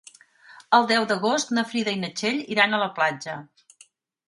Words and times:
El 0.77 0.87
deu 0.91 1.05
d'agost 1.11 1.53
na 1.59 1.65
Frida 1.73 1.95
i 1.97 2.01
na 2.05 2.11
Txell 2.17 2.41
iran 2.57 2.73
a 2.79 2.83
la 2.87 2.91
platja. 2.99 3.39